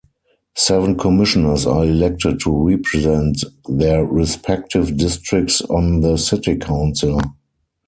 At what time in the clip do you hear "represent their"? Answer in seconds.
2.69-4.03